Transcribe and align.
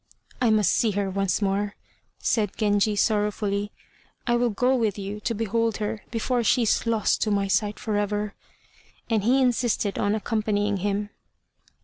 "I 0.41 0.49
must 0.49 0.71
see 0.71 0.89
her 0.93 1.11
once 1.11 1.43
more," 1.43 1.75
said 2.17 2.57
Genji, 2.57 2.95
sorrowfully. 2.95 3.71
"I 4.25 4.35
will 4.35 4.49
go 4.49 4.73
with 4.75 4.97
you 4.97 5.19
to 5.19 5.35
behold 5.35 5.77
her, 5.77 6.01
before 6.09 6.43
she 6.43 6.63
is 6.63 6.87
lost 6.87 7.21
to 7.21 7.29
my 7.29 7.47
sight 7.47 7.77
forever." 7.77 8.33
And 9.11 9.23
he 9.23 9.39
insisted 9.39 9.99
on 9.99 10.15
accompanying 10.15 10.77
him. 10.77 11.11